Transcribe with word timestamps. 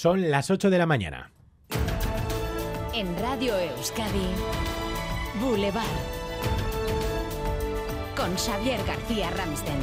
Son 0.00 0.30
las 0.30 0.48
8 0.48 0.70
de 0.70 0.78
la 0.78 0.86
mañana. 0.86 1.32
En 2.94 3.18
Radio 3.20 3.58
Euskadi, 3.58 4.28
Boulevard. 5.40 5.84
Con 8.16 8.32
Xavier 8.36 8.78
García 8.86 9.28
Ramsten. 9.30 9.74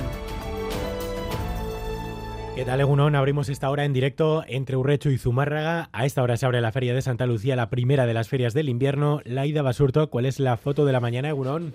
¿Qué 2.55 2.63
tal, 2.63 2.79
Egunon? 2.79 3.13
Abrimos 3.13 3.49
esta 3.49 3.70
hora 3.70 3.83
en 3.83 3.91
directo 3.91 4.46
entre 4.47 4.78
Urrecho 4.78 5.09
y 5.09 5.17
Zumárraga. 5.17 5.89
A 5.91 6.05
esta 6.05 6.23
hora 6.23 6.38
se 6.38 6.45
abre 6.45 6.61
la 6.61 6.71
Feria 6.71 6.93
de 6.93 7.02
Santa 7.02 7.25
Lucía, 7.25 7.57
la 7.57 7.70
primera 7.70 8.05
de 8.05 8.13
las 8.13 8.29
ferias 8.29 8.54
del 8.54 8.70
invierno. 8.70 9.20
Laida 9.25 9.63
Basurto, 9.63 10.09
¿cuál 10.09 10.27
es 10.27 10.39
la 10.39 10.55
foto 10.55 10.86
de 10.86 10.93
la 10.93 11.02
mañana, 11.02 11.27
Egunon? 11.27 11.73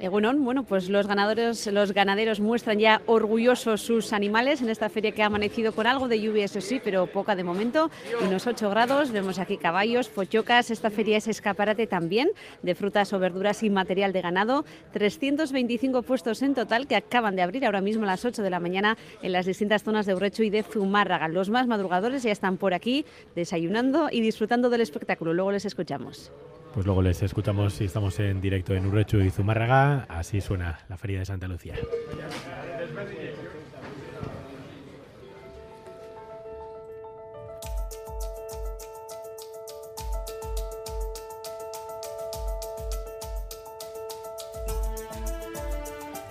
Egunon, 0.00 0.42
bueno, 0.42 0.64
pues 0.64 0.88
los 0.88 1.06
ganadores, 1.06 1.66
los 1.66 1.92
ganaderos 1.92 2.40
muestran 2.40 2.78
ya 2.78 3.02
orgullosos 3.04 3.82
sus 3.82 4.14
animales 4.14 4.62
en 4.62 4.70
esta 4.70 4.88
feria 4.88 5.12
que 5.12 5.22
ha 5.22 5.26
amanecido 5.26 5.72
con 5.72 5.86
algo 5.86 6.08
de 6.08 6.18
lluvia, 6.18 6.46
eso 6.46 6.62
sí, 6.62 6.80
pero 6.82 7.06
poca 7.06 7.36
de 7.36 7.44
momento, 7.44 7.90
unos 8.26 8.46
8 8.46 8.70
grados, 8.70 9.10
vemos 9.10 9.38
aquí 9.38 9.58
caballos, 9.58 10.08
pochocas, 10.08 10.70
esta 10.70 10.88
feria 10.90 11.18
es 11.18 11.28
escaparate 11.28 11.86
también 11.86 12.30
de 12.62 12.74
frutas 12.74 13.12
o 13.12 13.18
verduras 13.18 13.62
y 13.62 13.68
material 13.68 14.14
de 14.14 14.22
ganado, 14.22 14.64
325 14.92 16.02
puestos 16.02 16.40
en 16.40 16.54
total 16.54 16.86
que 16.86 16.96
acaban 16.96 17.36
de 17.36 17.42
abrir 17.42 17.66
ahora 17.66 17.82
mismo 17.82 18.04
a 18.04 18.06
las 18.06 18.24
8 18.24 18.42
de 18.42 18.50
la 18.50 18.58
mañana 18.58 18.96
en 19.20 19.32
las 19.32 19.44
distintas 19.44 19.82
zonas 19.82 20.06
de 20.06 20.14
Urrecho 20.14 20.42
y 20.42 20.48
de 20.48 20.62
Zumárraga. 20.62 21.28
Los 21.28 21.50
más 21.50 21.66
madrugadores 21.66 22.22
ya 22.22 22.32
están 22.32 22.56
por 22.56 22.72
aquí 22.72 23.04
desayunando 23.34 24.08
y 24.10 24.22
disfrutando 24.22 24.70
del 24.70 24.80
espectáculo, 24.80 25.34
luego 25.34 25.52
les 25.52 25.66
escuchamos. 25.66 26.32
Pues 26.72 26.86
luego 26.86 27.02
les 27.02 27.22
escuchamos 27.22 27.74
si 27.74 27.84
estamos 27.84 28.18
en 28.20 28.40
directo 28.40 28.74
en 28.74 28.86
Urrechu 28.86 29.18
y 29.18 29.30
Zumárraga. 29.30 30.06
Así 30.08 30.40
suena 30.40 30.78
la 30.88 30.96
Feria 30.96 31.18
de 31.18 31.26
Santa 31.26 31.48
Lucía. 31.48 31.74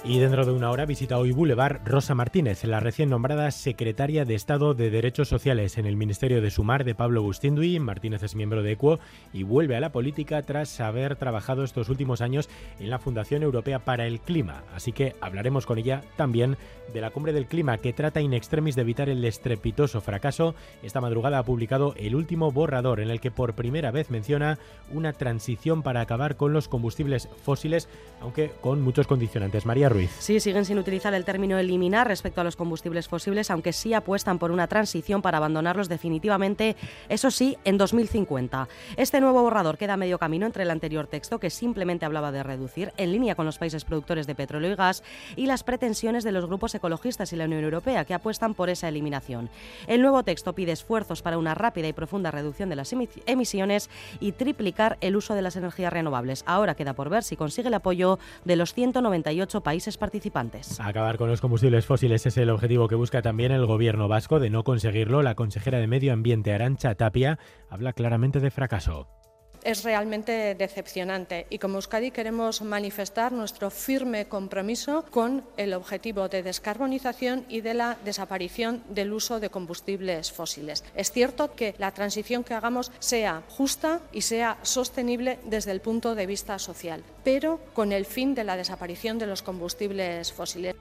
Y 0.02 0.18
dentro 0.20 0.46
de 0.46 0.54
una 0.54 0.72
hora 0.72 0.86
visita 0.86 1.18
hoy 1.18 1.34
Boulevard 1.34 1.82
Rosa 1.84 2.16
Martínez, 2.16 2.64
la 2.64 2.80
recién 2.80 3.10
nombrada 3.10 3.52
secretaria 3.52 4.24
de 4.24 4.34
Estado 4.34 4.74
de 4.74 4.90
Derechos 4.90 5.28
Sociales 5.28 5.78
en 5.78 5.86
el 5.86 5.98
Ministerio 5.98 6.42
de 6.42 6.52
Sumar 6.52 6.86
de 6.86 6.96
Pablo 6.96 7.22
Bustinduy. 7.22 7.80
Martínez 7.80 8.24
es 8.24 8.34
miembro 8.34 8.64
de 8.64 8.72
ECUO 8.72 9.00
y 9.34 9.44
vuelve 9.44 9.76
a 9.76 9.82
la 9.82 9.92
política 9.92 10.42
tras 10.44 10.80
haber 10.80 11.18
trabajado 11.18 11.66
estos 11.66 11.90
últimos 11.90 12.22
años 12.22 12.50
en 12.80 12.90
la 12.90 12.98
Fundación 12.98 13.44
Europea 13.44 13.80
para 13.80 14.08
el 14.08 14.22
Clima. 14.22 14.64
Así 14.74 14.94
que 14.94 15.18
hablaremos 15.20 15.66
con 15.66 15.78
ella 15.78 16.02
también 16.16 16.56
de 16.94 17.02
la 17.02 17.12
Cumbre 17.12 17.34
del 17.34 17.48
Clima 17.48 17.78
que 17.78 17.94
trata 17.94 18.22
in 18.22 18.34
extremis 18.34 18.76
de 18.76 18.84
evitar 18.84 19.10
el 19.10 19.24
estrepitoso 19.26 20.00
fracaso. 20.00 20.56
Esta 20.82 21.02
madrugada 21.02 21.40
ha 21.40 21.44
publicado 21.44 21.94
el 21.98 22.16
último 22.16 22.54
borrador 22.54 23.02
en 23.02 23.10
el 23.10 23.20
que 23.20 23.32
por 23.32 23.54
primera 23.54 23.92
vez 23.92 24.10
menciona 24.10 24.60
una 24.92 25.12
transición 25.12 25.84
para 25.84 26.00
acabar 26.00 26.38
con 26.38 26.54
los 26.54 26.70
combustibles 26.70 27.28
fósiles, 27.44 27.90
aunque 28.22 28.52
con 28.62 28.82
muchos 28.82 29.06
condicionantes. 29.06 29.66
María 29.66 29.89
Sí, 30.20 30.40
siguen 30.40 30.66
sin 30.66 30.78
utilizar 30.78 31.14
el 31.16 31.26
término 31.26 31.58
eliminar 31.58 32.08
respecto 32.08 32.42
a 32.42 32.44
los 32.44 32.56
combustibles 32.56 33.08
fósiles, 33.08 33.50
aunque 33.50 33.74
sí 33.74 33.94
apuestan 33.96 34.38
por 34.38 34.52
una 34.52 34.68
transición 34.68 35.24
para 35.24 35.38
abandonarlos 35.38 35.90
definitivamente, 35.90 36.76
eso 37.10 37.32
sí, 37.32 37.58
en 37.66 37.78
2050. 37.80 38.68
Este 38.98 39.20
nuevo 39.20 39.42
borrador 39.42 39.80
queda 39.80 39.98
medio 39.98 40.20
camino 40.20 40.46
entre 40.46 40.62
el 40.62 40.70
anterior 40.70 41.08
texto, 41.08 41.40
que 41.40 41.50
simplemente 41.50 42.06
hablaba 42.06 42.32
de 42.32 42.44
reducir, 42.44 42.94
en 42.98 43.12
línea 43.12 43.34
con 43.34 43.48
los 43.48 43.58
países 43.58 43.84
productores 43.84 44.28
de 44.28 44.36
petróleo 44.36 44.72
y 44.72 44.76
gas, 44.76 45.04
y 45.36 45.48
las 45.48 45.64
pretensiones 45.64 46.24
de 46.24 46.34
los 46.34 46.46
grupos 46.46 46.76
ecologistas 46.76 47.34
y 47.34 47.36
la 47.36 47.46
Unión 47.46 47.64
Europea, 47.64 48.06
que 48.06 48.14
apuestan 48.14 48.54
por 48.54 48.70
esa 48.70 48.88
eliminación. 48.88 49.50
El 49.88 50.04
nuevo 50.04 50.22
texto 50.22 50.54
pide 50.54 50.72
esfuerzos 50.72 51.24
para 51.24 51.40
una 51.40 51.56
rápida 51.56 51.88
y 51.88 51.94
profunda 51.94 52.30
reducción 52.30 52.70
de 52.70 52.76
las 52.76 52.94
emisiones 53.26 53.90
y 54.20 54.34
triplicar 54.34 54.98
el 55.02 55.16
uso 55.16 55.34
de 55.34 55.42
las 55.42 55.56
energías 55.56 55.92
renovables. 55.92 56.44
Ahora 56.46 56.76
queda 56.76 56.94
por 56.94 57.10
ver 57.10 57.24
si 57.24 57.36
consigue 57.36 57.70
el 57.70 57.74
apoyo 57.74 58.20
de 58.46 58.56
los 58.56 58.76
198 58.76 59.62
países 59.62 59.79
participantes. 59.98 60.80
Acabar 60.80 61.18
con 61.18 61.30
los 61.30 61.42
combustibles 61.42 61.86
fósiles 61.86 62.26
es 62.26 62.38
el 62.38 62.50
objetivo 62.50 62.88
que 62.88 62.96
busca 62.96 63.22
también 63.22 63.52
el 63.52 63.66
gobierno 63.66 64.08
vasco. 64.08 64.40
De 64.40 64.50
no 64.50 64.64
conseguirlo, 64.64 65.22
la 65.22 65.36
consejera 65.36 65.80
de 65.80 65.88
Medio 65.88 66.14
Ambiente, 66.14 66.54
Arancha 66.54 66.96
Tapia, 66.96 67.40
habla 67.70 67.94
claramente 67.94 68.40
de 68.40 68.52
fracaso 68.52 69.19
es 69.64 69.84
realmente 69.84 70.56
decepcionante 70.56 71.48
y 71.50 71.60
como 71.60 71.76
Euskadi 71.76 72.12
queremos 72.12 72.62
manifestar 72.62 73.32
nuestro 73.32 73.70
firme 73.70 74.28
compromiso 74.28 75.06
con 75.12 75.44
el 75.58 75.74
objetivo 75.74 76.30
de 76.30 76.44
descarbonización 76.44 77.46
y 77.50 77.62
de 77.62 77.74
la 77.74 77.98
desaparición 78.06 78.84
del 78.90 79.14
uso 79.14 79.40
de 79.40 79.50
combustibles 79.50 80.32
fósiles. 80.32 80.84
Es 80.96 81.12
cierto 81.12 81.56
que 81.56 81.76
la 81.78 81.92
transición 81.92 82.44
que 82.44 82.54
hagamos 82.54 82.92
sea 83.00 83.44
justa 83.50 84.02
y 84.12 84.22
sea 84.22 84.58
sostenible 84.62 85.40
desde 85.46 85.72
el 85.72 85.82
punto 85.82 86.16
de 86.16 86.26
vista 86.26 86.60
social, 86.60 87.04
pero 87.24 87.60
con 87.74 87.92
el 87.92 88.06
fin 88.06 88.36
de 88.36 88.44
la 88.44 88.58
desaparición 88.58 89.20
de 89.20 89.28
los 89.28 89.42
combustibles 89.42 90.32
fósiles. 90.32 90.76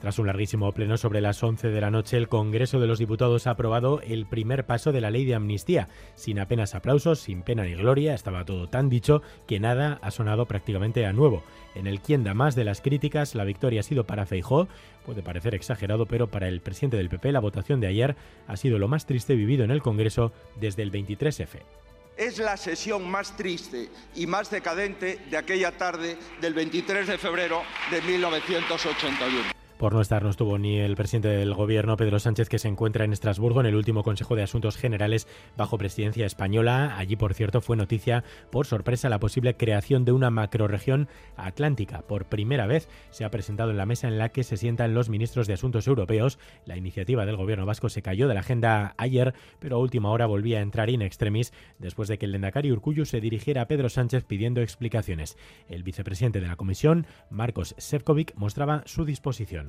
Tras 0.00 0.20
un 0.20 0.28
larguísimo 0.28 0.70
pleno 0.72 0.96
sobre 0.96 1.20
las 1.20 1.42
11 1.42 1.70
de 1.70 1.80
la 1.80 1.90
noche, 1.90 2.16
el 2.16 2.28
Congreso 2.28 2.78
de 2.78 2.86
los 2.86 3.00
Diputados 3.00 3.48
ha 3.48 3.50
aprobado 3.50 4.00
el 4.02 4.26
primer 4.26 4.64
paso 4.64 4.92
de 4.92 5.00
la 5.00 5.10
ley 5.10 5.24
de 5.24 5.34
amnistía. 5.34 5.88
Sin 6.14 6.38
apenas 6.38 6.76
aplausos, 6.76 7.18
sin 7.18 7.42
pena 7.42 7.64
ni 7.64 7.74
gloria, 7.74 8.14
estaba 8.14 8.44
todo 8.44 8.68
tan 8.68 8.88
dicho 8.88 9.22
que 9.48 9.58
nada 9.58 9.98
ha 10.00 10.12
sonado 10.12 10.46
prácticamente 10.46 11.04
a 11.04 11.12
nuevo. 11.12 11.42
En 11.74 11.88
el 11.88 12.00
quien 12.00 12.22
da 12.22 12.32
más 12.32 12.54
de 12.54 12.62
las 12.62 12.80
críticas, 12.80 13.34
la 13.34 13.42
victoria 13.42 13.80
ha 13.80 13.82
sido 13.82 14.06
para 14.06 14.24
Feijó. 14.24 14.68
Puede 15.04 15.22
parecer 15.22 15.56
exagerado, 15.56 16.06
pero 16.06 16.28
para 16.28 16.46
el 16.46 16.60
presidente 16.60 16.96
del 16.96 17.08
PP 17.08 17.32
la 17.32 17.40
votación 17.40 17.80
de 17.80 17.88
ayer 17.88 18.14
ha 18.46 18.56
sido 18.56 18.78
lo 18.78 18.86
más 18.86 19.04
triste 19.04 19.34
vivido 19.34 19.64
en 19.64 19.72
el 19.72 19.82
Congreso 19.82 20.32
desde 20.60 20.82
el 20.82 20.92
23F 20.92 21.60
es 22.16 22.38
la 22.38 22.56
sesión 22.56 23.08
más 23.08 23.36
triste 23.36 23.88
y 24.16 24.26
más 24.26 24.50
decadente 24.50 25.20
de 25.30 25.36
aquella 25.36 25.70
tarde 25.70 26.18
del 26.40 26.52
23 26.52 27.06
de 27.06 27.16
febrero 27.16 27.62
de 27.92 28.02
1981. 28.02 29.58
Por 29.78 29.94
no 29.94 30.00
estar 30.00 30.24
no 30.24 30.30
estuvo 30.30 30.58
ni 30.58 30.80
el 30.80 30.96
presidente 30.96 31.28
del 31.28 31.54
gobierno, 31.54 31.96
Pedro 31.96 32.18
Sánchez, 32.18 32.48
que 32.48 32.58
se 32.58 32.66
encuentra 32.66 33.04
en 33.04 33.12
Estrasburgo 33.12 33.60
en 33.60 33.66
el 33.66 33.76
último 33.76 34.02
Consejo 34.02 34.34
de 34.34 34.42
Asuntos 34.42 34.76
Generales 34.76 35.28
bajo 35.56 35.78
presidencia 35.78 36.26
española. 36.26 36.96
Allí, 36.98 37.14
por 37.14 37.32
cierto, 37.32 37.60
fue 37.60 37.76
noticia 37.76 38.24
por 38.50 38.66
sorpresa 38.66 39.08
la 39.08 39.20
posible 39.20 39.56
creación 39.56 40.04
de 40.04 40.10
una 40.10 40.30
macroregión 40.30 41.06
atlántica. 41.36 42.02
Por 42.02 42.24
primera 42.24 42.66
vez 42.66 42.88
se 43.10 43.24
ha 43.24 43.30
presentado 43.30 43.70
en 43.70 43.76
la 43.76 43.86
mesa 43.86 44.08
en 44.08 44.18
la 44.18 44.30
que 44.30 44.42
se 44.42 44.56
sientan 44.56 44.94
los 44.94 45.10
ministros 45.10 45.46
de 45.46 45.52
Asuntos 45.52 45.86
Europeos. 45.86 46.40
La 46.66 46.76
iniciativa 46.76 47.24
del 47.24 47.36
gobierno 47.36 47.64
vasco 47.64 47.88
se 47.88 48.02
cayó 48.02 48.26
de 48.26 48.34
la 48.34 48.40
agenda 48.40 48.94
ayer, 48.98 49.32
pero 49.60 49.76
a 49.76 49.78
última 49.78 50.10
hora 50.10 50.26
volvía 50.26 50.58
a 50.58 50.62
entrar 50.62 50.90
in 50.90 51.02
extremis 51.02 51.52
después 51.78 52.08
de 52.08 52.18
que 52.18 52.26
el 52.26 52.32
Lendakari 52.32 52.72
Urcuyu 52.72 53.04
se 53.04 53.20
dirigiera 53.20 53.62
a 53.62 53.68
Pedro 53.68 53.88
Sánchez 53.90 54.24
pidiendo 54.24 54.60
explicaciones. 54.60 55.38
El 55.68 55.84
vicepresidente 55.84 56.40
de 56.40 56.48
la 56.48 56.56
comisión, 56.56 57.06
Marcos 57.30 57.76
Sefcovic, 57.78 58.34
mostraba 58.34 58.82
su 58.84 59.04
disposición. 59.04 59.67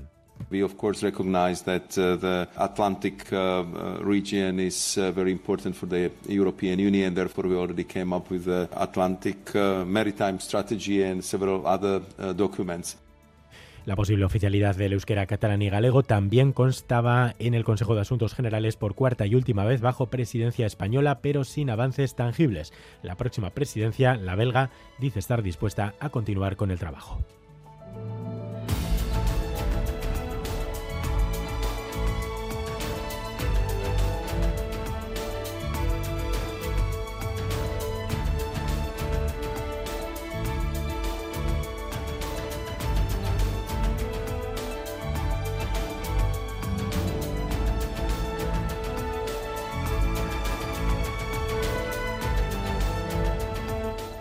We 0.49 0.61
of 0.63 0.77
course 0.77 1.03
recognize 1.03 1.61
that 1.63 1.97
uh, 1.97 2.15
the 2.15 2.47
Atlantic 2.57 3.31
uh, 3.31 3.37
uh, 3.37 3.99
region 4.01 4.59
is 4.59 4.95
very 4.95 5.31
important 5.31 5.75
for 5.75 5.87
the 5.87 6.11
European 6.27 6.79
Union. 6.79 7.13
Therefore, 7.13 7.47
we 7.47 7.55
already 7.55 7.83
came 7.83 8.13
up 8.13 8.31
with 8.31 8.45
the 8.45 8.67
Atlantic 8.75 9.53
Maritime 9.53 10.39
Strategy 10.39 11.03
and 11.03 11.23
several 11.23 11.67
other 11.67 12.01
documents. 12.35 12.97
La 13.85 13.95
posible 13.95 14.25
oficialidad 14.25 14.75
del 14.75 14.93
euskera 14.93 15.25
catalán 15.25 15.61
y 15.61 15.69
galego 15.69 16.03
también 16.03 16.51
constaba 16.53 17.33
en 17.39 17.53
el 17.53 17.63
Consejo 17.63 17.95
de 17.95 18.01
Asuntos 18.01 18.35
Generales 18.35 18.75
por 18.75 18.93
cuarta 18.93 19.25
y 19.25 19.35
última 19.35 19.63
vez 19.63 19.81
bajo 19.81 20.07
presidencia 20.07 20.67
española, 20.67 21.21
pero 21.21 21.43
sin 21.43 21.69
avances 21.69 22.15
tangibles. 22.15 22.73
La 23.01 23.15
próxima 23.15 23.49
presidencia, 23.51 24.15
la 24.15 24.35
belga, 24.35 24.69
dice 24.99 25.19
estar 25.19 25.41
dispuesta 25.41 25.95
a 25.99 26.09
continuar 26.09 26.55
con 26.55 26.71
el 26.71 26.77
trabajo. 26.77 27.19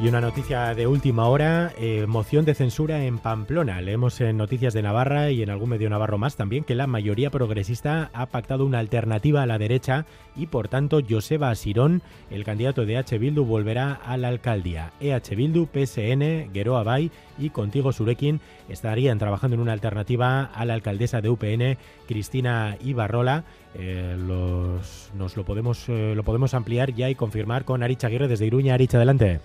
Y 0.01 0.07
una 0.07 0.21
noticia 0.21 0.77
de 0.77 0.87
última 0.87 1.27
hora, 1.27 1.73
eh, 1.77 2.07
moción 2.07 2.45
de 2.45 2.55
censura 2.55 3.05
en 3.05 3.19
Pamplona. 3.19 3.81
Leemos 3.81 4.21
en 4.21 4.37
Noticias 4.37 4.73
de 4.73 4.81
Navarra 4.81 5.33
y 5.33 5.43
en 5.43 5.51
algún 5.51 5.71
medio 5.71 5.91
navarro 5.91 6.19
más 6.19 6.37
también 6.37 6.63
que 6.63 6.77
la 6.77 6.87
mayoría 6.87 7.31
progresista 7.33 8.09
ha 8.13 8.27
pactado 8.27 8.65
una 8.65 8.79
alternativa 8.79 9.43
a 9.43 9.47
la 9.47 9.59
derecha 9.59 10.07
y 10.37 10.47
por 10.47 10.69
tanto 10.69 11.01
Joseba 11.07 11.53
Sirón, 11.57 12.01
el 12.31 12.45
candidato 12.45 12.87
de 12.87 12.97
H. 12.97 13.19
Bildu, 13.19 13.45
volverá 13.45 13.93
a 13.93 14.17
la 14.17 14.29
alcaldía. 14.29 14.93
EH 15.01 15.35
Bildu, 15.35 15.67
PSN, 15.67 16.53
Geroa 16.55 16.85
Bay 16.85 17.11
y 17.37 17.51
Contigo 17.51 17.93
Surekin 17.93 18.41
estarían 18.69 19.19
trabajando 19.19 19.57
en 19.57 19.63
una 19.63 19.73
alternativa 19.73 20.45
a 20.45 20.65
la 20.65 20.75
alcaldesa 20.75 21.21
de 21.21 21.31
UPN, 21.31 21.77
Cristina 22.07 22.77
Ibarrola. 22.85 23.43
Eh, 23.75 24.17
nos 24.17 25.37
lo 25.37 25.45
podemos, 25.45 25.89
eh, 25.89 26.13
lo 26.15 26.23
podemos 26.23 26.55
ampliar 26.55 26.95
ya 26.95 27.11
y 27.11 27.17
confirmar 27.17 27.65
con 27.65 27.83
Aricha 27.83 28.07
Aguirre 28.07 28.29
desde 28.29 28.47
Iruña. 28.47 28.75
Aricha, 28.75 28.99
adelante. 28.99 29.41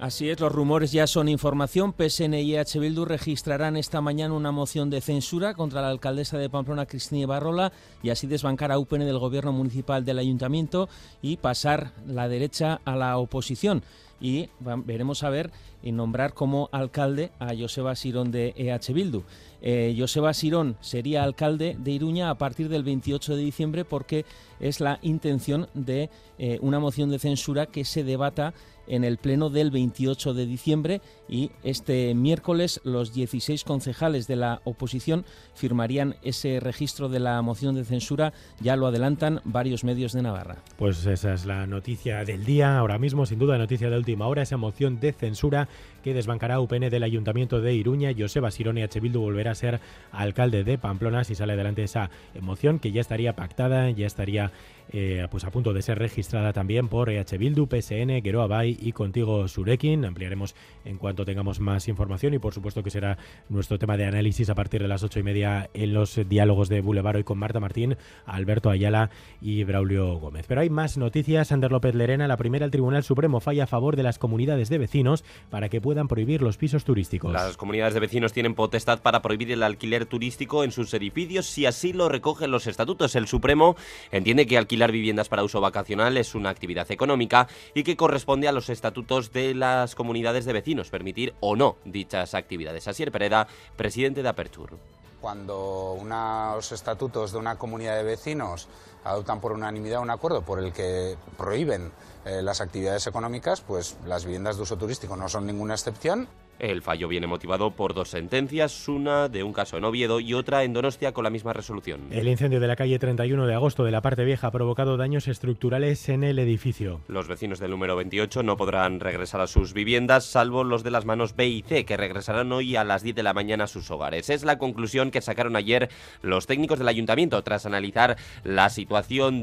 Así 0.00 0.30
es, 0.30 0.40
los 0.40 0.50
rumores 0.50 0.92
ya 0.92 1.06
son 1.06 1.28
información. 1.28 1.92
PSN 1.92 2.32
y 2.32 2.54
EH 2.54 2.80
Bildu 2.80 3.04
registrarán 3.04 3.76
esta 3.76 4.00
mañana 4.00 4.32
una 4.32 4.50
moción 4.50 4.88
de 4.88 5.02
censura 5.02 5.52
contra 5.52 5.82
la 5.82 5.90
alcaldesa 5.90 6.38
de 6.38 6.48
Pamplona, 6.48 6.86
Cristina 6.86 7.26
Barrola, 7.26 7.70
y 8.02 8.08
así 8.08 8.26
desbancar 8.26 8.72
a 8.72 8.78
UPN 8.78 9.00
del 9.00 9.18
gobierno 9.18 9.52
municipal 9.52 10.02
del 10.02 10.18
ayuntamiento 10.18 10.88
y 11.20 11.36
pasar 11.36 11.92
la 12.06 12.28
derecha 12.28 12.80
a 12.86 12.96
la 12.96 13.18
oposición. 13.18 13.82
Y 14.20 14.48
veremos 14.84 15.22
a 15.22 15.30
ver 15.30 15.50
y 15.82 15.92
nombrar 15.92 16.34
como 16.34 16.68
alcalde 16.72 17.30
a 17.38 17.54
Joseba 17.56 17.96
Sirón 17.96 18.30
de 18.30 18.54
EH 18.56 18.92
Bildu. 18.92 19.22
Eh, 19.62 19.94
Joseba 19.98 20.32
Sirón 20.34 20.76
sería 20.80 21.22
alcalde 21.22 21.76
de 21.78 21.90
Iruña 21.90 22.30
a 22.30 22.36
partir 22.36 22.68
del 22.68 22.82
28 22.82 23.36
de 23.36 23.42
diciembre 23.42 23.84
porque 23.84 24.24
es 24.58 24.80
la 24.80 24.98
intención 25.02 25.68
de 25.74 26.10
eh, 26.38 26.58
una 26.62 26.80
moción 26.80 27.10
de 27.10 27.18
censura 27.18 27.66
que 27.66 27.84
se 27.84 28.04
debata 28.04 28.54
en 28.90 29.04
el 29.04 29.18
pleno 29.18 29.50
del 29.50 29.70
28 29.70 30.34
de 30.34 30.46
diciembre 30.46 31.00
y 31.28 31.50
este 31.62 32.14
miércoles 32.14 32.80
los 32.82 33.14
16 33.14 33.62
concejales 33.64 34.26
de 34.26 34.36
la 34.36 34.60
oposición 34.64 35.24
firmarían 35.54 36.16
ese 36.22 36.58
registro 36.58 37.08
de 37.08 37.20
la 37.20 37.40
moción 37.40 37.76
de 37.76 37.84
censura, 37.84 38.32
ya 38.60 38.76
lo 38.76 38.86
adelantan 38.86 39.40
varios 39.44 39.84
medios 39.84 40.12
de 40.12 40.22
Navarra. 40.22 40.56
Pues 40.76 41.06
esa 41.06 41.34
es 41.34 41.46
la 41.46 41.66
noticia 41.66 42.24
del 42.24 42.44
día, 42.44 42.78
ahora 42.78 42.98
mismo 42.98 43.26
sin 43.26 43.38
duda 43.38 43.58
noticia 43.58 43.88
de 43.88 43.96
última 44.10 44.26
hora, 44.26 44.42
esa 44.42 44.56
moción 44.56 44.98
de 44.98 45.12
censura 45.12 45.68
que 46.02 46.14
desbancará 46.14 46.60
UPN 46.60 46.90
del 46.90 47.02
Ayuntamiento 47.02 47.60
de 47.60 47.74
Iruña. 47.74 48.10
Joseba 48.16 48.50
Sirone. 48.50 48.88
Bildu 49.00 49.20
volverá 49.20 49.52
a 49.52 49.54
ser 49.54 49.80
alcalde 50.12 50.64
de 50.64 50.78
Pamplona 50.78 51.24
si 51.24 51.34
sale 51.34 51.52
adelante 51.54 51.82
esa 51.82 52.10
moción 52.40 52.78
que 52.78 52.92
ya 52.92 53.00
estaría 53.00 53.34
pactada, 53.34 53.90
ya 53.90 54.06
estaría 54.06 54.52
eh, 54.92 55.28
pues 55.30 55.44
a 55.44 55.50
punto 55.50 55.72
de 55.72 55.82
ser 55.82 55.98
registrada 55.98 56.52
también 56.52 56.88
por 56.88 57.10
EH 57.10 57.38
Bildu, 57.38 57.68
PSN, 57.68 58.22
Geroa 58.22 58.48
Bay 58.48 58.76
y 58.80 58.92
Contigo 58.92 59.46
Surekin. 59.46 60.04
Ampliaremos 60.04 60.56
en 60.84 60.98
cuanto 60.98 61.24
tengamos 61.24 61.60
más 61.60 61.86
información 61.86 62.34
y 62.34 62.38
por 62.38 62.54
supuesto 62.54 62.82
que 62.82 62.90
será 62.90 63.16
nuestro 63.48 63.78
tema 63.78 63.96
de 63.96 64.06
análisis 64.06 64.50
a 64.50 64.54
partir 64.56 64.82
de 64.82 64.88
las 64.88 65.04
ocho 65.04 65.20
y 65.20 65.22
media 65.22 65.70
en 65.74 65.94
los 65.94 66.20
diálogos 66.28 66.68
de 66.68 66.80
Boulevard 66.80 67.16
hoy 67.16 67.24
con 67.24 67.38
Marta 67.38 67.60
Martín, 67.60 67.96
Alberto 68.26 68.68
Ayala 68.68 69.10
y 69.40 69.62
Braulio 69.62 70.16
Gómez. 70.16 70.46
Pero 70.48 70.60
hay 70.60 70.70
más 70.70 70.98
noticias. 70.98 71.52
Ander 71.52 71.70
López 71.70 71.94
Lerena, 71.94 72.26
la 72.26 72.36
primera, 72.36 72.64
el 72.64 72.72
Tribunal 72.72 73.04
Supremo 73.04 73.38
falla 73.38 73.64
a 73.64 73.68
favor 73.68 73.94
de 73.94 74.02
las 74.02 74.18
comunidades 74.18 74.68
de 74.70 74.78
vecinos 74.78 75.24
para 75.50 75.68
que 75.68 75.80
puedan 75.80 75.89
prohibir 76.08 76.42
los 76.42 76.56
pisos 76.56 76.84
turísticos. 76.84 77.32
Las 77.32 77.56
comunidades 77.56 77.94
de 77.94 78.00
vecinos 78.00 78.32
tienen 78.32 78.54
potestad 78.54 79.00
para 79.00 79.22
prohibir 79.22 79.50
el 79.52 79.62
alquiler 79.62 80.06
turístico 80.06 80.64
en 80.64 80.72
sus 80.72 80.92
edificios 80.94 81.46
si 81.46 81.66
así 81.66 81.92
lo 81.92 82.08
recogen 82.08 82.50
los 82.50 82.66
estatutos. 82.66 83.14
El 83.16 83.26
Supremo 83.26 83.76
entiende 84.10 84.46
que 84.46 84.58
alquilar 84.58 84.92
viviendas 84.92 85.28
para 85.28 85.44
uso 85.44 85.60
vacacional 85.60 86.16
es 86.16 86.34
una 86.34 86.50
actividad 86.50 86.90
económica 86.90 87.48
y 87.74 87.82
que 87.82 87.96
corresponde 87.96 88.48
a 88.48 88.52
los 88.52 88.70
estatutos 88.70 89.32
de 89.32 89.54
las 89.54 89.94
comunidades 89.94 90.44
de 90.44 90.52
vecinos 90.52 90.90
permitir 90.90 91.34
o 91.40 91.56
no 91.56 91.76
dichas 91.84 92.34
actividades. 92.34 92.88
Asier 92.88 93.12
Pereda, 93.12 93.46
presidente 93.76 94.22
de 94.22 94.28
Apertur. 94.28 94.78
Cuando 95.20 95.92
unos 95.92 96.72
estatutos 96.72 97.32
de 97.32 97.38
una 97.38 97.58
comunidad 97.58 97.96
de 97.96 98.04
vecinos 98.04 98.68
adoptan 99.04 99.40
por 99.40 99.52
unanimidad 99.52 100.00
un 100.00 100.10
acuerdo 100.10 100.42
por 100.42 100.58
el 100.58 100.72
que 100.72 101.16
prohíben 101.36 101.92
eh, 102.24 102.42
las 102.42 102.60
actividades 102.60 103.06
económicas, 103.06 103.60
pues 103.60 103.96
las 104.06 104.24
viviendas 104.24 104.56
de 104.56 104.62
uso 104.62 104.76
turístico 104.76 105.16
no 105.16 105.28
son 105.28 105.46
ninguna 105.46 105.74
excepción. 105.74 106.28
El 106.60 106.82
fallo 106.82 107.08
viene 107.08 107.26
motivado 107.26 107.70
por 107.70 107.94
dos 107.94 108.10
sentencias, 108.10 108.86
una 108.86 109.30
de 109.30 109.42
un 109.42 109.54
caso 109.54 109.78
en 109.78 109.84
Oviedo 109.84 110.20
y 110.20 110.34
otra 110.34 110.62
en 110.62 110.74
Donostia 110.74 111.12
con 111.12 111.24
la 111.24 111.30
misma 111.30 111.54
resolución. 111.54 112.08
El 112.10 112.28
incendio 112.28 112.60
de 112.60 112.68
la 112.68 112.76
calle 112.76 112.98
31 112.98 113.46
de 113.46 113.54
agosto 113.54 113.82
de 113.82 113.90
la 113.90 114.02
parte 114.02 114.26
vieja 114.26 114.48
ha 114.48 114.50
provocado 114.50 114.98
daños 114.98 115.26
estructurales 115.26 116.10
en 116.10 116.22
el 116.22 116.38
edificio. 116.38 117.00
Los 117.08 117.28
vecinos 117.28 117.60
del 117.60 117.70
número 117.70 117.96
28 117.96 118.42
no 118.42 118.58
podrán 118.58 119.00
regresar 119.00 119.40
a 119.40 119.46
sus 119.46 119.72
viviendas, 119.72 120.26
salvo 120.26 120.62
los 120.62 120.82
de 120.82 120.90
las 120.90 121.06
manos 121.06 121.34
B 121.34 121.48
y 121.48 121.62
C, 121.62 121.86
que 121.86 121.96
regresarán 121.96 122.52
hoy 122.52 122.76
a 122.76 122.84
las 122.84 123.02
10 123.02 123.16
de 123.16 123.22
la 123.22 123.32
mañana 123.32 123.64
a 123.64 123.66
sus 123.66 123.90
hogares. 123.90 124.28
Es 124.28 124.44
la 124.44 124.58
conclusión 124.58 125.10
que 125.10 125.22
sacaron 125.22 125.56
ayer 125.56 125.88
los 126.20 126.46
técnicos 126.46 126.78
del 126.78 126.88
ayuntamiento 126.88 127.42
tras 127.42 127.64
analizar 127.64 128.18
la 128.44 128.68
situación 128.68 128.89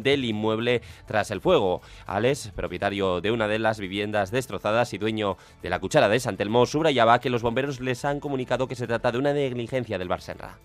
del 0.04 0.26
inmueble 0.26 0.82
tras 1.06 1.32
el 1.32 1.40
fuego. 1.40 1.82
Alex, 2.06 2.52
propietario 2.54 3.22
de 3.22 3.32
una 3.32 3.48
de 3.48 3.60
las 3.60 3.80
viviendas 3.80 4.30
destrozadas 4.30 4.94
y 4.94 4.98
dueño 4.98 5.38
de 5.64 5.70
la 5.70 5.80
cuchara 5.80 6.10
de 6.10 6.20
Santelmo, 6.20 6.66
subrayaba 6.66 7.20
que 7.20 7.30
los 7.30 7.42
bomberos 7.42 7.80
les 7.80 8.04
han 8.04 8.20
comunicado 8.20 8.68
que 8.68 8.76
se 8.76 8.88
trata 8.88 9.12
de 9.12 9.20
una 9.20 9.32
negligencia 9.34 9.98
del 9.98 10.10
Barsenra. 10.10 10.58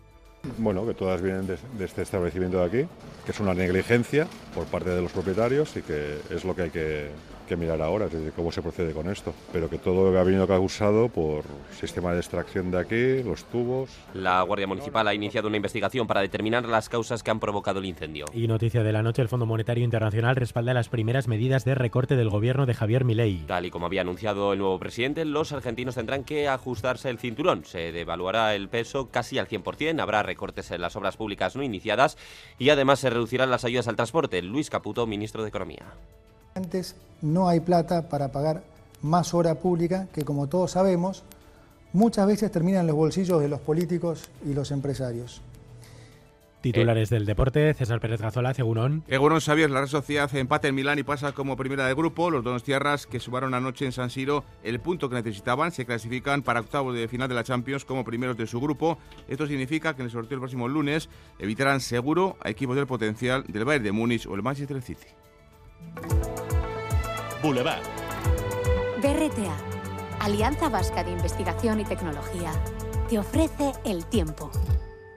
Bueno, 0.59 0.85
que 0.85 0.95
todas 0.95 1.23
vienen 1.23 1.47
de, 1.47 1.57
de, 1.79 1.85
este 1.85 2.03
establecimiento 2.03 2.59
de 2.59 2.65
aquí, 2.65 2.89
que 3.25 3.31
es 3.31 3.39
una 3.39 3.55
negligencia 3.55 4.27
por 4.55 4.67
parte 4.67 4.91
de 4.91 5.03
los 5.03 5.13
propietarios 5.13 5.77
y 5.77 5.83
que 5.83 6.19
es 6.31 6.45
lo 6.45 6.55
que 6.55 6.63
hay 6.63 6.71
que, 6.71 7.11
que 7.49 7.57
mirar 7.57 7.81
ahora, 7.83 8.07
es 8.07 8.13
decir, 8.13 8.33
cómo 8.35 8.53
se 8.53 8.63
procede 8.63 8.93
con 8.93 9.09
esto. 9.11 9.35
Pero 9.53 9.69
que 9.69 9.79
todo 9.79 10.17
ha 10.19 10.25
venido 10.25 10.47
causado 10.47 11.09
por 11.09 11.45
sistema 11.79 12.13
de 12.13 12.19
extracción 12.19 12.71
de 12.71 12.79
aquí, 12.79 13.23
los 13.23 13.45
tubos. 13.45 13.91
La 14.15 14.43
Guardia 14.43 14.67
Municipal 14.67 15.07
ha 15.09 15.15
iniciado 15.15 15.49
una 15.49 15.57
investigación 15.57 16.07
para 16.07 16.21
determinar 16.21 16.65
las 16.67 16.89
causas 16.89 17.23
que 17.23 17.31
han 17.31 17.41
provocado 17.41 17.81
el 17.81 17.87
incendio. 17.87 18.27
Y 18.33 18.47
noticia 18.47 18.83
de 18.83 18.93
la 18.93 19.03
noche, 19.03 19.23
el 19.23 19.29
Fondo 19.29 19.47
Monetario 19.47 19.85
Internacional 19.85 20.37
respalda 20.37 20.75
las 20.75 20.89
primeras 20.89 21.29
medidas 21.29 21.65
de 21.65 21.75
recorte 21.75 22.17
del 22.17 22.31
gobierno 22.31 22.67
de 22.67 22.75
Javier 22.75 23.05
Milei. 23.05 23.45
Tal 23.47 23.67
y 23.67 23.71
como 23.71 23.87
había 23.87 24.03
anunciado 24.03 24.53
el 24.53 24.59
nuevo 24.59 24.79
presidente, 24.79 25.25
los 25.25 25.53
argentinos 25.53 25.95
tendrán 25.95 26.25
que 26.25 26.49
ajustarse 26.49 27.11
el 27.11 27.19
cinturón. 27.19 27.65
Se 27.65 27.93
devaluará 27.93 28.55
el 28.55 28.69
peso 28.69 29.09
casi 29.11 29.39
al 29.39 29.49
100%, 29.49 30.01
habrá 30.01 30.23
recortes 30.23 30.71
en 30.71 30.81
las 30.81 30.97
obras 30.97 31.17
públicas 31.17 31.57
no 31.57 31.63
iniciadas 31.63 32.17
y 32.59 32.71
además 32.71 33.01
se 33.01 33.11
reducirán 33.11 33.51
las 33.51 33.65
ayudas 33.65 33.89
al 33.89 33.97
transporte. 33.97 34.42
Luis 34.43 34.71
Caputo, 34.71 35.07
ministro 35.07 35.43
de 35.43 35.49
Economía. 35.49 35.85
Antes 36.55 36.97
no 37.21 37.49
hay 37.49 37.61
plata 37.61 38.09
para 38.09 38.33
pagar 38.33 38.63
más 39.01 39.35
hora 39.35 39.55
pública 39.55 40.09
que, 40.13 40.25
como 40.25 40.49
todos 40.49 40.73
sabemos, 40.73 41.23
muchas 41.93 42.27
veces 42.27 42.51
termina 42.51 42.81
en 42.81 42.87
los 42.87 42.97
bolsillos 42.97 43.41
de 43.41 43.49
los 43.49 43.61
políticos 43.61 44.29
y 44.45 44.55
los 44.55 44.71
empresarios. 44.71 45.41
Titulares 46.63 47.11
del 47.11 47.27
deporte, 47.27 47.75
César 47.75 48.01
Pérez 48.01 48.21
Gazola, 48.21 48.53
Egunon. 48.57 49.03
Egunon 49.09 49.41
Xavier, 49.41 49.69
la 49.69 49.81
Real 49.81 49.89
Sociedad 49.89 50.33
empate 50.37 50.69
en 50.69 50.77
Milán 50.77 50.99
y 50.99 51.03
pasa 51.03 51.33
como 51.33 51.57
primera 51.57 51.87
de 51.87 51.95
grupo. 51.95 52.31
Los 52.31 52.45
dos 52.45 52.63
tierras 52.63 53.07
que 53.09 53.19
subaron 53.19 53.53
anoche 53.53 53.85
en 53.85 53.93
San 53.93 54.11
Siro 54.11 54.45
el 54.63 54.81
punto 54.81 55.09
que 55.09 55.17
necesitaban 55.17 55.73
se 55.73 55.85
clasifican 55.85 56.43
para 56.43 56.61
octavos 56.61 56.95
de 56.95 57.09
final 57.09 57.29
de 57.29 57.35
la 57.35 57.43
Champions 57.43 57.85
como 57.85 58.05
primeros 58.05 58.37
de 58.37 58.47
su 58.47 58.61
grupo. 58.61 58.99
Esto 59.29 59.47
significa 59.47 59.95
que 59.95 60.03
en 60.03 60.07
el 60.07 60.13
sorteo 60.13 60.37
el 60.37 60.41
próximo 60.41 60.69
lunes 60.69 61.09
evitarán 61.41 61.81
seguro 61.81 62.37
a 62.41 62.51
equipos 62.51 62.77
del 62.77 62.87
potencial 62.87 63.45
del 63.49 63.65
Bayern 63.65 63.85
de 63.85 63.93
Múnich 63.93 64.27
o 64.27 64.35
el 64.35 64.43
Manchester 64.43 64.81
City. 64.81 65.09
Boulevard. 67.43 67.83
BRTA, 69.03 69.57
Alianza 70.21 70.69
Vasca 70.69 71.03
de 71.03 71.11
Investigación 71.11 71.81
y 71.81 71.85
Tecnología, 71.85 72.53
te 73.09 73.19
ofrece 73.19 73.73
el 73.85 74.07
tiempo. 74.07 74.51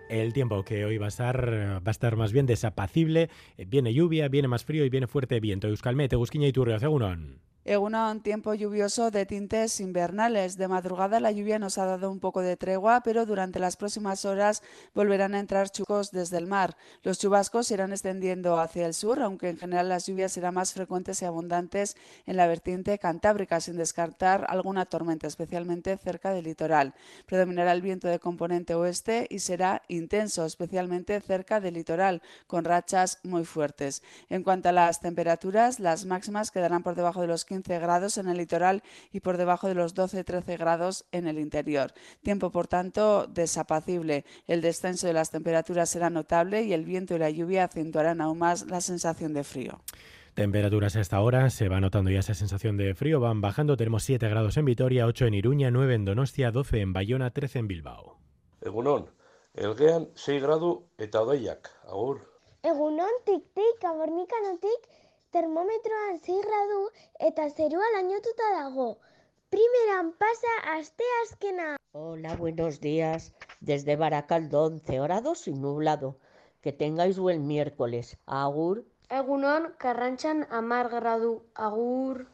El 0.10 0.34
tiempo 0.34 0.64
que 0.64 0.86
hoy 0.86 0.98
va 0.98 1.06
a 1.06 1.10
estar 1.10 1.54
va 1.54 1.82
a 1.86 1.92
estar 1.92 2.16
más 2.16 2.32
bien 2.32 2.46
desapacible. 2.46 3.30
Viene 3.58 3.94
lluvia, 3.94 4.28
viene 4.28 4.48
más 4.48 4.64
frío 4.64 4.86
y 4.86 4.90
viene 4.90 5.08
fuerte 5.08 5.40
viento. 5.40 5.68
Euskalmete, 5.68 6.16
Busquiña 6.16 6.48
y 6.48 6.52
Turrio, 6.52 6.76
Egunon. 6.76 7.45
Un 7.66 8.22
tiempo 8.22 8.54
lluvioso 8.54 9.10
de 9.10 9.26
tintes 9.26 9.80
invernales. 9.80 10.56
De 10.56 10.68
madrugada 10.68 11.20
la 11.20 11.32
lluvia 11.32 11.58
nos 11.58 11.80
ha 11.80 11.86
dado 11.86 12.12
un 12.12 12.20
poco 12.20 12.42
de 12.42 12.58
tregua, 12.58 13.02
pero 13.02 13.26
durante 13.26 13.58
las 13.58 13.76
próximas 13.76 14.24
horas 14.24 14.62
volverán 14.94 15.34
a 15.34 15.40
entrar 15.40 15.72
chucos 15.72 16.12
desde 16.12 16.38
el 16.38 16.46
mar. 16.46 16.78
Los 17.02 17.18
chubascos 17.18 17.72
irán 17.72 17.92
extendiendo 17.92 18.60
hacia 18.60 18.86
el 18.86 18.94
sur, 18.94 19.20
aunque 19.20 19.50
en 19.50 19.58
general 19.58 19.90
las 19.90 20.06
lluvias 20.06 20.34
serán 20.34 20.54
más 20.54 20.74
frecuentes 20.74 21.24
y 21.24 21.26
abundantes 21.26 21.98
en 22.28 22.38
la 22.38 22.46
vertiente 22.46 23.00
cantábrica, 23.00 23.60
sin 23.60 23.78
descartar 23.78 24.46
alguna 24.48 24.86
tormenta, 24.86 25.26
especialmente 25.26 25.98
cerca 25.98 26.34
del 26.34 26.46
litoral. 26.46 26.94
Predominará 27.26 27.72
el 27.72 27.82
viento 27.82 28.08
de 28.08 28.20
componente 28.20 28.76
oeste 28.76 29.26
y 29.32 29.40
será 29.40 29.82
intenso, 29.88 30.46
especialmente 30.46 31.20
cerca 31.20 31.60
del 31.60 31.74
litoral, 31.74 32.22
con 32.46 32.64
rachas 32.64 33.18
muy 33.24 33.44
fuertes. 33.44 34.04
En 34.30 34.44
cuanto 34.44 34.70
a 34.70 34.72
las 34.72 35.00
temperaturas, 35.00 35.80
las 35.80 36.06
máximas 36.06 36.52
quedarán 36.52 36.84
por 36.84 36.94
debajo 36.94 37.22
de 37.22 37.28
los 37.28 37.44
15 37.44 37.55
15 37.56 37.80
grados 37.80 38.18
en 38.18 38.28
el 38.28 38.38
litoral 38.38 38.84
y 39.14 39.22
por 39.22 39.38
debajo 39.38 39.68
de 39.68 39.76
los 39.76 39.96
12-13 39.96 40.58
grados 40.58 41.06
en 41.12 41.26
el 41.26 41.40
interior. 41.40 41.94
Tiempo, 42.22 42.52
por 42.52 42.68
tanto, 42.68 43.28
desapacible. 43.28 44.26
El 44.46 44.62
descenso 44.62 45.08
de 45.08 45.14
las 45.14 45.32
temperaturas 45.32 45.90
será 45.90 46.10
notable 46.10 46.64
y 46.64 46.74
el 46.74 46.84
viento 46.84 47.16
y 47.16 47.20
la 47.20 47.30
lluvia 47.30 47.64
acentuarán 47.64 48.20
aún 48.20 48.40
más 48.40 48.66
la 48.68 48.82
sensación 48.82 49.34
de 49.34 49.46
frío. 49.46 49.82
Temperaturas 50.34 50.98
a 50.98 51.00
esta 51.00 51.22
hora, 51.22 51.50
se 51.50 51.70
va 51.70 51.80
notando 51.80 52.12
ya 52.12 52.20
esa 52.20 52.34
sensación 52.34 52.76
de 52.76 52.94
frío, 52.94 53.22
van 53.22 53.40
bajando, 53.40 53.78
tenemos 53.78 54.04
7 54.04 54.28
grados 54.28 54.58
en 54.58 54.66
Vitoria, 54.66 55.06
8 55.06 55.28
en 55.28 55.34
Iruña, 55.34 55.72
9 55.72 55.96
en 55.96 56.04
Donostia, 56.04 56.52
12 56.52 56.82
en 56.82 56.92
Bayona, 56.92 57.32
13 57.32 57.60
en 57.60 57.68
Bilbao. 57.70 58.20
Egunon, 58.60 59.10
elgean 59.54 60.10
6 60.14 60.42
gradu 60.42 60.90
eta 60.98 61.22
odeiak, 61.22 61.72
agur. 61.88 62.20
Egunon, 62.64 63.16
tik-tik, 63.24 63.88
abornikanotik, 63.88 64.90
termometroan 65.36 66.22
6 66.24 66.48
gradu 66.48 66.82
eta 67.20 67.50
zerua 67.50 67.88
lainotuta 67.96 68.52
dago. 68.56 69.00
Primeran 69.52 70.14
pasa 70.16 70.54
asteazkena. 70.78 71.76
Hola, 71.92 72.36
buenos 72.38 72.80
días. 72.80 73.34
Desde 73.60 73.98
Baracaldo, 73.98 74.64
11 74.64 75.00
grados 75.00 75.48
y 75.50 75.54
nublado. 75.54 76.18
Que 76.62 76.72
tengáis 76.72 77.20
buen 77.20 77.48
miércoles. 77.48 78.18
Agur. 78.26 78.86
Egunon, 79.10 79.76
karrantxan 79.78 80.48
amar 80.50 80.90
gradu. 80.90 81.44
Agur. 81.54 82.28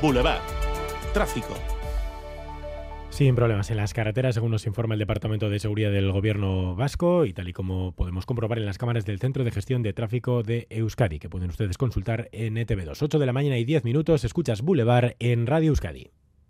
Boulevard. 0.00 0.42
Tráfico. 1.12 1.73
Sin 3.14 3.36
problemas 3.36 3.70
en 3.70 3.76
las 3.76 3.94
carreteras, 3.94 4.34
según 4.34 4.50
nos 4.50 4.66
informa 4.66 4.94
el 4.94 4.98
Departamento 4.98 5.48
de 5.48 5.60
Seguridad 5.60 5.92
del 5.92 6.10
Gobierno 6.10 6.74
Vasco 6.74 7.26
y 7.26 7.32
tal 7.32 7.48
y 7.48 7.52
como 7.52 7.92
podemos 7.92 8.26
comprobar 8.26 8.58
en 8.58 8.66
las 8.66 8.76
cámaras 8.76 9.04
del 9.04 9.20
Centro 9.20 9.44
de 9.44 9.52
Gestión 9.52 9.84
de 9.84 9.92
Tráfico 9.92 10.42
de 10.42 10.66
Euskadi, 10.68 11.20
que 11.20 11.28
pueden 11.28 11.48
ustedes 11.48 11.78
consultar 11.78 12.28
en 12.32 12.56
ETV2. 12.56 13.00
8 13.00 13.18
de 13.20 13.26
la 13.26 13.32
mañana 13.32 13.56
y 13.56 13.64
10 13.64 13.84
minutos, 13.84 14.24
escuchas 14.24 14.62
Boulevard 14.62 15.14
en 15.20 15.46
Radio 15.46 15.68
Euskadi. 15.68 16.10